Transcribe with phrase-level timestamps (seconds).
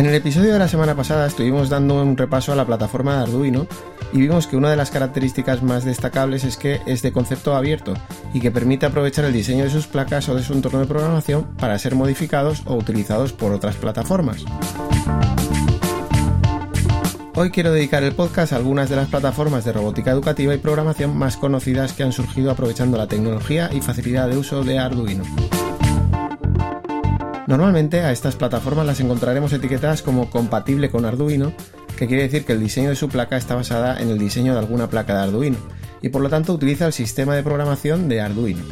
[0.00, 3.22] En el episodio de la semana pasada estuvimos dando un repaso a la plataforma de
[3.24, 3.66] Arduino
[4.14, 7.92] y vimos que una de las características más destacables es que es de concepto abierto
[8.32, 11.44] y que permite aprovechar el diseño de sus placas o de su entorno de programación
[11.58, 14.42] para ser modificados o utilizados por otras plataformas.
[17.34, 21.14] Hoy quiero dedicar el podcast a algunas de las plataformas de robótica educativa y programación
[21.14, 25.24] más conocidas que han surgido aprovechando la tecnología y facilidad de uso de Arduino.
[27.50, 31.52] Normalmente a estas plataformas las encontraremos etiquetadas como compatible con Arduino,
[31.98, 34.60] que quiere decir que el diseño de su placa está basada en el diseño de
[34.60, 35.56] alguna placa de Arduino,
[36.00, 38.62] y por lo tanto utiliza el sistema de programación de Arduino.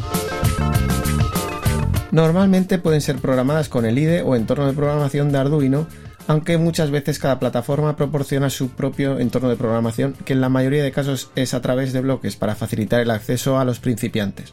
[2.12, 5.88] Normalmente pueden ser programadas con el IDE o entorno de programación de Arduino,
[6.28, 10.84] aunque muchas veces cada plataforma proporciona su propio entorno de programación, que en la mayoría
[10.84, 14.52] de casos es a través de bloques para facilitar el acceso a los principiantes.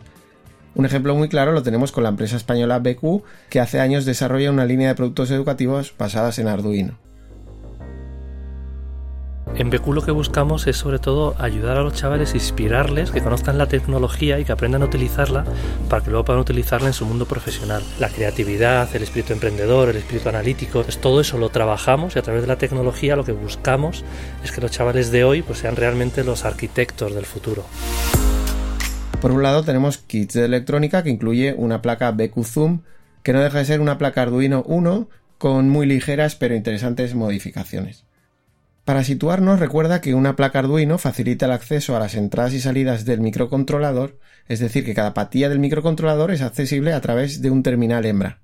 [0.75, 4.51] Un ejemplo muy claro lo tenemos con la empresa española BQ, que hace años desarrolla
[4.51, 6.99] una línea de productos educativos basadas en Arduino.
[9.55, 13.57] En BQ lo que buscamos es sobre todo ayudar a los chavales, inspirarles, que conozcan
[13.57, 15.45] la tecnología y que aprendan a utilizarla
[15.89, 17.81] para que luego puedan utilizarla en su mundo profesional.
[17.97, 22.21] La creatividad, el espíritu emprendedor, el espíritu analítico, pues todo eso lo trabajamos y a
[22.21, 24.03] través de la tecnología lo que buscamos
[24.43, 27.63] es que los chavales de hoy pues sean realmente los arquitectos del futuro.
[29.21, 32.81] Por un lado tenemos kits de electrónica que incluye una placa BQ Zoom
[33.23, 38.05] que no deja de ser una placa Arduino 1 con muy ligeras pero interesantes modificaciones.
[38.85, 43.03] Para situarnos, recuerda que una placa Arduino facilita el acceso a las entradas y salidas
[43.03, 47.63] del microcontrolador, es decir, que cada patilla del microcontrolador es accesible a través de un
[47.63, 48.41] terminal hembra.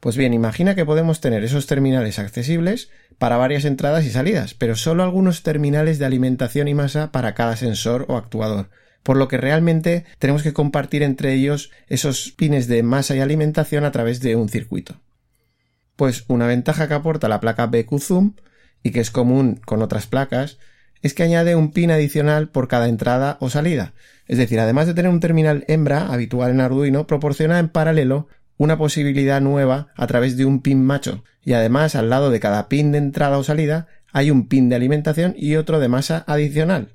[0.00, 2.88] Pues bien, imagina que podemos tener esos terminales accesibles
[3.18, 7.56] para varias entradas y salidas, pero solo algunos terminales de alimentación y masa para cada
[7.56, 8.70] sensor o actuador,
[9.04, 13.84] por lo que realmente tenemos que compartir entre ellos esos pines de masa y alimentación
[13.84, 15.00] a través de un circuito.
[15.94, 18.32] Pues una ventaja que aporta la placa BQ Zoom
[18.82, 20.58] y que es común con otras placas
[21.02, 23.92] es que añade un pin adicional por cada entrada o salida.
[24.26, 28.26] Es decir, además de tener un terminal hembra habitual en Arduino, proporciona en paralelo
[28.56, 32.68] una posibilidad nueva a través de un pin macho y además al lado de cada
[32.68, 36.94] pin de entrada o salida hay un pin de alimentación y otro de masa adicional.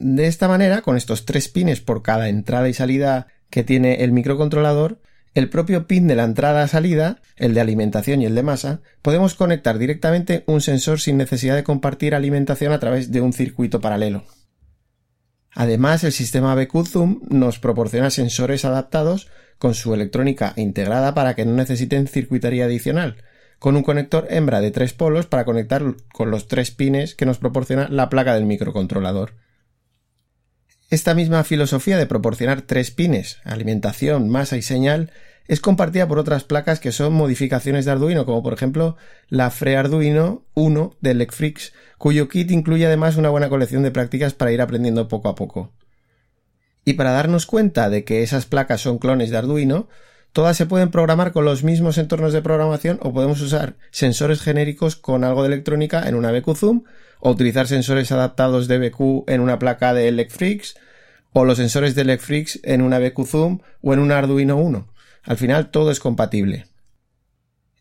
[0.00, 4.12] De esta manera, con estos tres pines por cada entrada y salida que tiene el
[4.12, 4.98] microcontrolador,
[5.34, 9.76] el propio pin de la entrada-salida, el de alimentación y el de masa, podemos conectar
[9.78, 14.24] directamente un sensor sin necesidad de compartir alimentación a través de un circuito paralelo.
[15.54, 19.28] Además, el sistema BQ Zoom nos proporciona sensores adaptados
[19.58, 23.16] con su electrónica integrada para que no necesiten circuitería adicional,
[23.58, 25.82] con un conector hembra de tres polos para conectar
[26.14, 29.34] con los tres pines que nos proporciona la placa del microcontrolador.
[30.90, 35.12] Esta misma filosofía de proporcionar tres pines, alimentación, masa y señal,
[35.46, 38.96] es compartida por otras placas que son modificaciones de Arduino, como por ejemplo
[39.28, 44.50] la FreeArduino 1 de Lecfrix, cuyo kit incluye además una buena colección de prácticas para
[44.50, 45.72] ir aprendiendo poco a poco.
[46.84, 49.88] Y para darnos cuenta de que esas placas son clones de Arduino,
[50.32, 54.96] todas se pueden programar con los mismos entornos de programación o podemos usar sensores genéricos
[54.96, 56.82] con algo de electrónica en una BQ Zoom
[57.20, 60.74] o utilizar sensores adaptados de BQ en una placa de Elecfrix
[61.32, 64.88] o los sensores de Elecfrix en una BQ Zoom o en un Arduino 1.
[65.24, 66.66] Al final todo es compatible.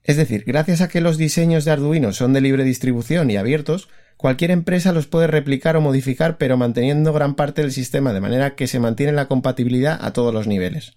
[0.04, 3.90] Es decir, gracias a que los diseños de Arduino son de libre distribución y abiertos,
[4.18, 8.56] cualquier empresa los puede replicar o modificar pero manteniendo gran parte del sistema de manera
[8.56, 10.94] que se mantiene la compatibilidad a todos los niveles.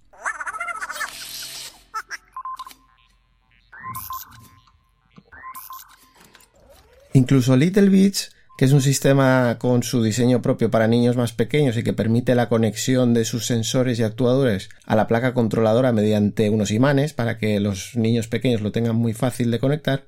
[7.13, 8.32] Incluso Little Bits,
[8.65, 12.49] es un sistema con su diseño propio para niños más pequeños y que permite la
[12.49, 17.59] conexión de sus sensores y actuadores a la placa controladora mediante unos imanes para que
[17.59, 20.05] los niños pequeños lo tengan muy fácil de conectar,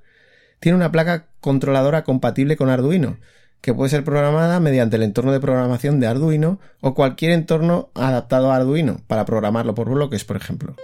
[0.60, 3.18] tiene una placa controladora compatible con Arduino,
[3.60, 8.52] que puede ser programada mediante el entorno de programación de Arduino o cualquier entorno adaptado
[8.52, 10.76] a Arduino para programarlo por bloques, por ejemplo.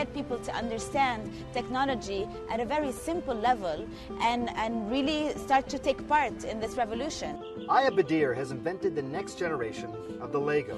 [0.00, 1.20] Get people to understand
[1.52, 3.86] technology at a very simple level
[4.22, 7.36] and, and really start to take part in this revolution.
[7.68, 10.76] Aya Badir has invented the next generation of the Lego.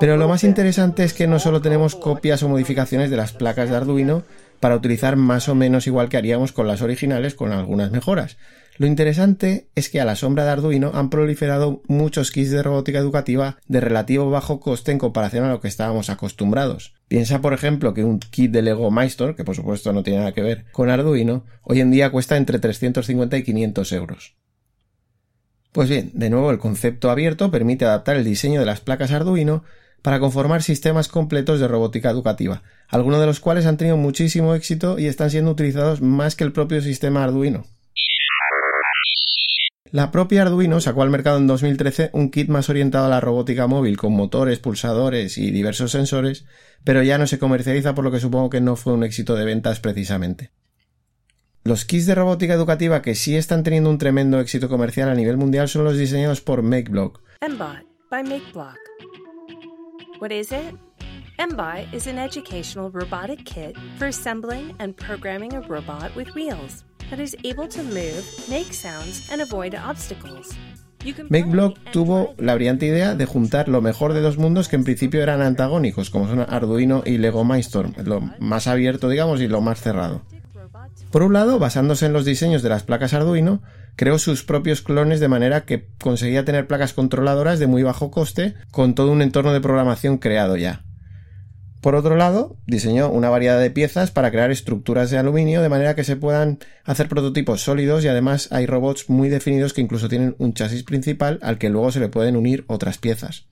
[0.00, 3.68] Pero lo más interesante es que no solo tenemos copias o modificaciones de las placas
[3.68, 4.22] de Arduino
[4.58, 8.38] para utilizar más o menos igual que haríamos con las originales con algunas mejoras,
[8.78, 12.98] lo interesante es que a la sombra de Arduino han proliferado muchos kits de robótica
[12.98, 16.94] educativa de relativo bajo coste en comparación a lo que estábamos acostumbrados.
[17.08, 20.32] Piensa, por ejemplo, que un kit de Lego Maestro, que por supuesto no tiene nada
[20.32, 24.36] que ver con Arduino, hoy en día cuesta entre 350 y 500 euros.
[25.72, 29.62] Pues bien, de nuevo el concepto abierto permite adaptar el diseño de las placas Arduino
[30.02, 34.98] para conformar sistemas completos de robótica educativa, algunos de los cuales han tenido muchísimo éxito
[34.98, 37.64] y están siendo utilizados más que el propio sistema Arduino.
[39.92, 43.66] La propia Arduino sacó al mercado en 2013 un kit más orientado a la robótica
[43.66, 46.44] móvil con motores, pulsadores y diversos sensores,
[46.84, 49.44] pero ya no se comercializa por lo que supongo que no fue un éxito de
[49.44, 50.50] ventas precisamente.
[51.64, 55.36] Los kits de robótica educativa que sí están teniendo un tremendo éxito comercial a nivel
[55.36, 57.20] mundial son los diseñados por MakeBlock.
[57.48, 58.76] MBot by MakeBlock.
[60.20, 60.74] What is it?
[61.38, 66.85] MBot is an educational robotic kit for assembling and programming a robot with wheels.
[71.28, 75.22] MakeBlock tuvo la brillante idea de juntar lo mejor de dos mundos que en principio
[75.22, 79.80] eran antagónicos, como son Arduino y Lego Mindstorm, lo más abierto, digamos, y lo más
[79.80, 80.22] cerrado.
[81.12, 83.62] Por un lado, basándose en los diseños de las placas Arduino,
[83.94, 88.54] creó sus propios clones de manera que conseguía tener placas controladoras de muy bajo coste
[88.70, 90.85] con todo un entorno de programación creado ya.
[91.86, 95.94] Por otro lado, diseñó una variedad de piezas para crear estructuras de aluminio de manera
[95.94, 100.34] que se puedan hacer prototipos sólidos y además hay robots muy definidos que incluso tienen
[100.40, 103.46] un chasis principal al que luego se le pueden unir otras piezas.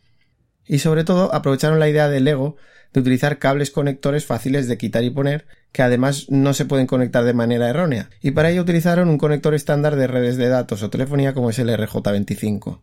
[0.66, 2.56] Y sobre todo aprovecharon la idea de Lego
[2.92, 7.22] de utilizar cables conectores fáciles de quitar y poner que además no se pueden conectar
[7.22, 10.90] de manera errónea y para ello utilizaron un conector estándar de redes de datos o
[10.90, 12.80] telefonía como es el RJ25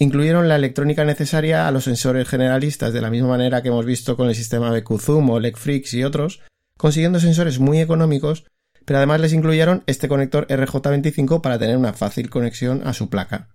[0.00, 4.16] incluyeron la electrónica necesaria a los sensores generalistas de la misma manera que hemos visto
[4.16, 6.40] con el sistema Zoom o LECFRIX y otros,
[6.78, 8.46] consiguiendo sensores muy económicos,
[8.86, 13.50] pero además les incluyeron este conector RJ25 para tener una fácil conexión a su placa.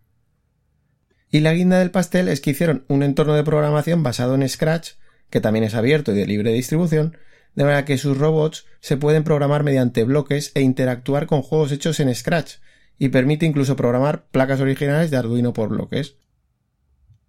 [1.31, 4.92] Y la guinda del pastel es que hicieron un entorno de programación basado en Scratch,
[5.31, 7.18] que también es abierto y de libre distribución,
[7.56, 12.00] de manera que sus robots se pueden programar mediante bloques e interactuar con juegos hechos
[12.00, 12.57] en Scratch,
[13.00, 16.18] y permite incluso programar placas originales de Arduino por bloques.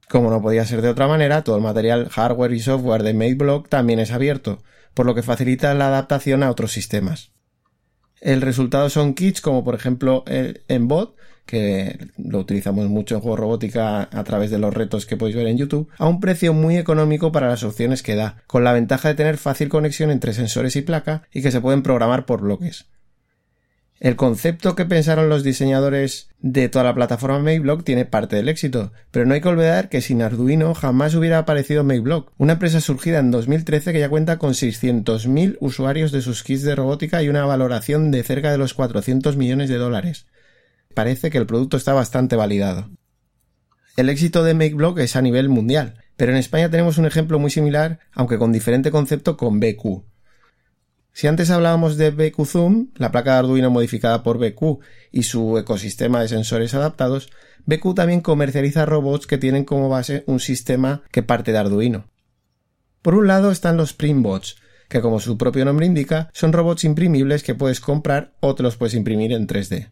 [0.09, 3.69] Como no podía ser de otra manera, todo el material hardware y software de MakeBlock
[3.69, 4.63] también es abierto,
[4.95, 7.33] por lo que facilita la adaptación a otros sistemas.
[8.21, 13.37] El resultado son kits como por ejemplo el Embot, que lo utilizamos mucho en juego
[13.37, 16.77] robótica a través de los retos que podéis ver en YouTube, a un precio muy
[16.77, 20.77] económico para las opciones que da, con la ventaja de tener fácil conexión entre sensores
[20.77, 22.87] y placa y que se pueden programar por bloques.
[23.99, 28.93] El concepto que pensaron los diseñadores de toda la plataforma MakeBlock tiene parte del éxito,
[29.11, 33.21] pero no hay que olvidar que sin Arduino jamás hubiera aparecido MakeBlock, una empresa surgida
[33.21, 37.47] en 2013 que ya cuenta con 600.000 usuarios de sus kits de robótica y una
[37.47, 40.27] valoración de cerca de los 400 millones de dólares.
[40.95, 42.91] Parece que el producto está bastante validado.
[43.97, 47.51] El éxito de MakeBlock es a nivel mundial, pero en España tenemos un ejemplo muy
[47.51, 50.05] similar, aunque con diferente concepto con BQ.
[51.17, 54.81] Si antes hablábamos de BQ Zoom, la placa de Arduino modificada por BQ
[55.13, 57.31] y su ecosistema de sensores adaptados,
[57.65, 62.05] BQ también comercializa robots que tienen como base un sistema que parte de Arduino.
[63.01, 64.57] Por un lado están los Primbots,
[64.91, 68.77] que como su propio nombre indica, son robots imprimibles que puedes comprar o te los
[68.77, 69.89] puedes imprimir en 3D.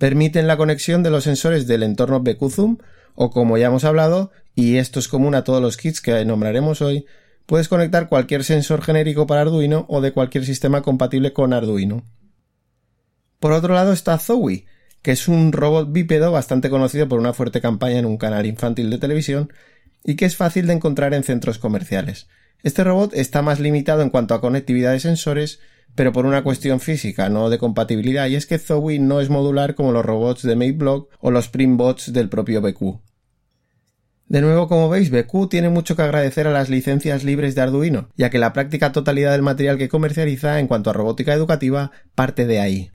[0.00, 2.78] Permiten la conexión de los sensores del entorno BQ Zoom
[3.14, 6.82] o como ya hemos hablado, y esto es común a todos los kits que nombraremos
[6.82, 7.06] hoy,
[7.46, 12.04] puedes conectar cualquier sensor genérico para Arduino o de cualquier sistema compatible con Arduino.
[13.40, 14.66] Por otro lado está Zowie,
[15.02, 18.90] que es un robot bípedo bastante conocido por una fuerte campaña en un canal infantil
[18.90, 19.52] de televisión
[20.02, 22.26] y que es fácil de encontrar en centros comerciales.
[22.62, 25.60] Este robot está más limitado en cuanto a conectividad de sensores,
[25.94, 29.74] pero por una cuestión física, no de compatibilidad, y es que Zowie no es modular
[29.74, 33.00] como los robots de MateBlock o los Primbots del propio BQ.
[34.28, 38.08] De nuevo, como veis, BQ tiene mucho que agradecer a las licencias libres de Arduino,
[38.16, 42.44] ya que la práctica totalidad del material que comercializa en cuanto a robótica educativa parte
[42.46, 42.90] de ahí.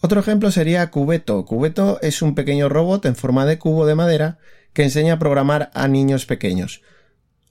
[0.00, 1.44] Otro ejemplo sería Cubeto.
[1.44, 4.38] Cubeto es un pequeño robot en forma de cubo de madera
[4.72, 6.82] que enseña a programar a niños pequeños.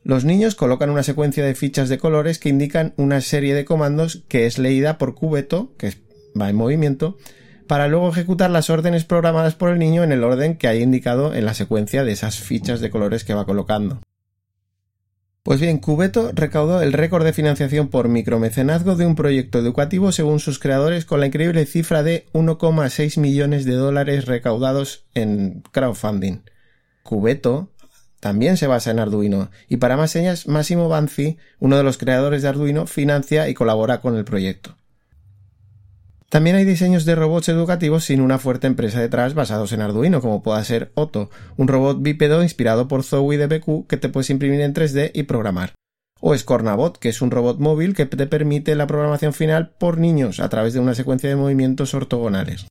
[0.03, 4.23] Los niños colocan una secuencia de fichas de colores que indican una serie de comandos
[4.27, 5.93] que es leída por cubeto, que
[6.39, 7.17] va en movimiento,
[7.69, 11.35] para luego ejecutar las órdenes programadas por el niño en el orden que haya indicado
[11.35, 14.01] en la secuencia de esas fichas de colores que va colocando.
[15.43, 20.39] Pues bien, Cubeto recaudó el récord de financiación por micromecenazgo de un proyecto educativo según
[20.39, 26.39] sus creadores con la increíble cifra de 1,6 millones de dólares recaudados en crowdfunding.
[27.03, 27.69] Cubeto
[28.19, 32.41] también se basa en Arduino y para más señas Massimo Banzi, uno de los creadores
[32.41, 34.78] de Arduino, financia y colabora con el proyecto.
[36.29, 40.43] También hay diseños de robots educativos sin una fuerte empresa detrás basados en Arduino, como
[40.43, 44.62] pueda ser Otto, un robot bípedo inspirado por Zoe de BQ que te puedes imprimir
[44.62, 45.74] en 3D y programar.
[46.21, 50.39] O Scornabot, que es un robot móvil que te permite la programación final por niños
[50.39, 52.67] a través de una secuencia de movimientos ortogonales.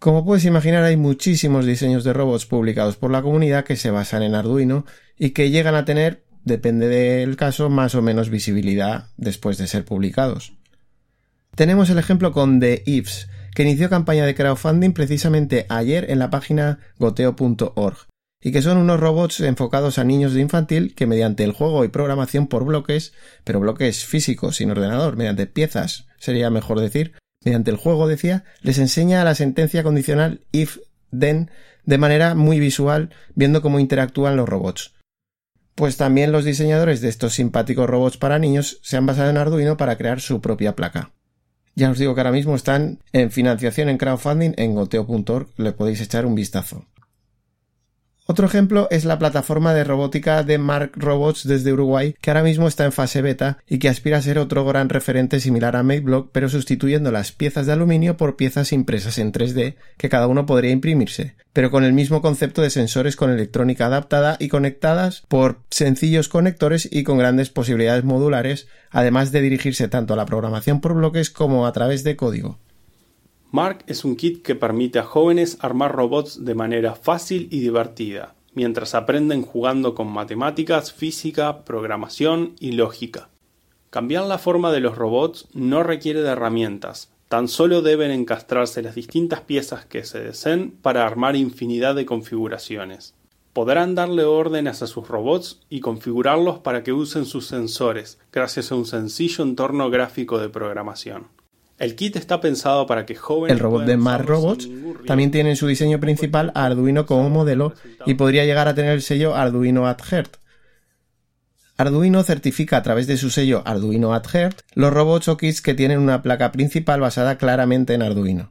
[0.00, 4.24] Como puedes imaginar, hay muchísimos diseños de robots publicados por la comunidad que se basan
[4.24, 4.86] en Arduino
[5.16, 9.84] y que llegan a tener, depende del caso, más o menos visibilidad después de ser
[9.84, 10.52] publicados.
[11.54, 16.28] Tenemos el ejemplo con The Ifs, que inició campaña de crowdfunding precisamente ayer en la
[16.28, 18.08] página goteo.org,
[18.42, 21.88] y que son unos robots enfocados a niños de infantil que mediante el juego y
[21.88, 23.12] programación por bloques,
[23.44, 27.12] pero bloques físicos sin ordenador, mediante piezas, sería mejor decir,
[27.44, 30.78] mediante el juego decía, les enseña la sentencia condicional if
[31.16, 31.52] then
[31.84, 34.94] de manera muy visual, viendo cómo interactúan los robots.
[35.76, 39.76] Pues también los diseñadores de estos simpáticos robots para niños se han basado en Arduino
[39.76, 41.13] para crear su propia placa.
[41.76, 46.00] Ya os digo que ahora mismo están en financiación en crowdfunding en goteo.org, le podéis
[46.00, 46.84] echar un vistazo.
[48.26, 52.66] Otro ejemplo es la plataforma de robótica de Mark Robots desde Uruguay, que ahora mismo
[52.66, 56.30] está en fase beta y que aspira a ser otro gran referente similar a MateBlock,
[56.32, 60.70] pero sustituyendo las piezas de aluminio por piezas impresas en 3D, que cada uno podría
[60.70, 66.30] imprimirse, pero con el mismo concepto de sensores con electrónica adaptada y conectadas por sencillos
[66.30, 71.28] conectores y con grandes posibilidades modulares, además de dirigirse tanto a la programación por bloques
[71.28, 72.58] como a través de código.
[73.54, 78.34] Mark es un kit que permite a jóvenes armar robots de manera fácil y divertida,
[78.52, 83.28] mientras aprenden jugando con matemáticas, física, programación y lógica.
[83.90, 88.96] Cambiar la forma de los robots no requiere de herramientas, tan solo deben encastrarse las
[88.96, 93.14] distintas piezas que se deseen para armar infinidad de configuraciones.
[93.52, 98.74] Podrán darle órdenes a sus robots y configurarlos para que usen sus sensores, gracias a
[98.74, 101.28] un sencillo entorno gráfico de programación.
[101.84, 103.52] El kit está pensado para que jóvenes.
[103.52, 104.70] El robot de Mar Robots
[105.06, 107.74] también tiene en su diseño principal a Arduino como modelo
[108.06, 110.38] y podría llegar a tener el sello Arduino at Heart.
[111.76, 115.74] Arduino certifica a través de su sello Arduino at Heart los robots o kits que
[115.74, 118.50] tienen una placa principal basada claramente en Arduino.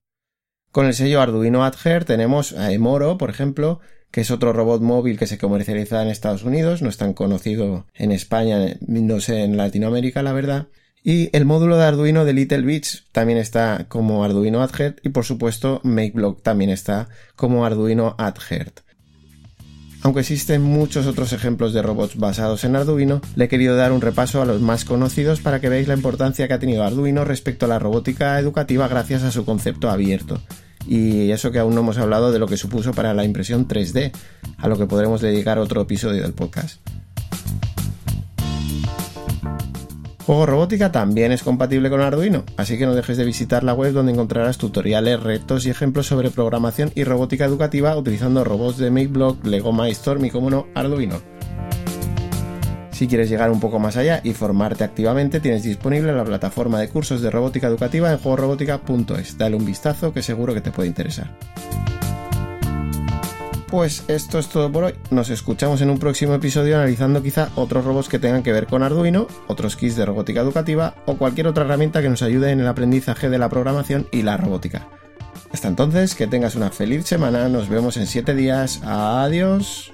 [0.71, 3.79] Con el sello Arduino at Heart tenemos a Emoro, por ejemplo,
[4.11, 7.87] que es otro robot móvil que se comercializa en Estados Unidos, no es tan conocido
[7.95, 10.67] en España, no sé en Latinoamérica, la verdad.
[11.03, 15.25] Y el módulo de Arduino de Little Beach también está como Arduino AdHeart y por
[15.25, 18.79] supuesto MakeBlock también está como Arduino AdHeart.
[20.01, 24.01] Aunque existen muchos otros ejemplos de robots basados en Arduino, le he querido dar un
[24.01, 27.65] repaso a los más conocidos para que veáis la importancia que ha tenido Arduino respecto
[27.65, 30.41] a la robótica educativa gracias a su concepto abierto.
[30.88, 34.12] Y eso que aún no hemos hablado de lo que supuso para la impresión 3D,
[34.57, 36.81] a lo que podremos dedicar otro episodio del podcast.
[40.25, 43.91] Juego Robótica también es compatible con Arduino, así que no dejes de visitar la web
[43.91, 49.45] donde encontrarás tutoriales, retos y ejemplos sobre programación y robótica educativa utilizando robots de MakeBlock,
[49.45, 51.21] Lego Mindstorm y como no, Arduino.
[52.91, 56.87] Si quieres llegar un poco más allá y formarte activamente, tienes disponible la plataforma de
[56.87, 59.37] cursos de robótica educativa en juegorobótica.es.
[59.37, 61.31] Dale un vistazo que seguro que te puede interesar.
[63.73, 64.93] Pues esto es todo por hoy.
[65.09, 68.83] Nos escuchamos en un próximo episodio analizando quizá otros robots que tengan que ver con
[68.83, 72.67] Arduino, otros kits de robótica educativa o cualquier otra herramienta que nos ayude en el
[72.67, 74.85] aprendizaje de la programación y la robótica.
[75.51, 78.79] Hasta entonces, que tengas una feliz semana, nos vemos en 7 días.
[78.83, 79.91] Adiós.